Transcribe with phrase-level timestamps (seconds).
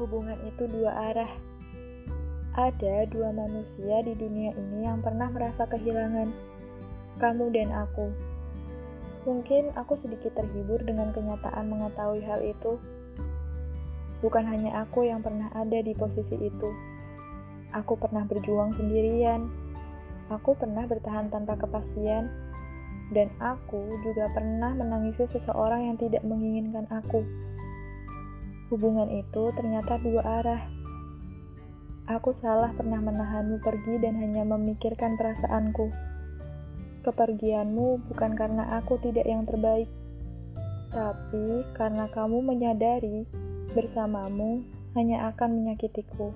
[0.00, 1.28] Hubungan itu dua arah.
[2.56, 6.32] Ada dua manusia di dunia ini yang pernah merasa kehilangan,
[7.20, 8.08] kamu dan aku.
[9.28, 12.80] Mungkin aku sedikit terhibur dengan kenyataan mengetahui hal itu.
[14.24, 16.70] Bukan hanya aku yang pernah ada di posisi itu.
[17.76, 19.52] Aku pernah berjuang sendirian.
[20.32, 22.32] Aku pernah bertahan tanpa kepastian.
[23.12, 27.20] Dan aku juga pernah menangisi seseorang yang tidak menginginkan aku.
[28.70, 30.62] Hubungan itu ternyata dua arah.
[32.06, 35.90] Aku salah pernah menahanmu pergi dan hanya memikirkan perasaanku.
[37.02, 39.90] Kepergianmu bukan karena aku tidak yang terbaik,
[40.94, 43.26] tapi karena kamu menyadari
[43.74, 44.62] bersamamu
[44.94, 46.30] hanya akan menyakitiku.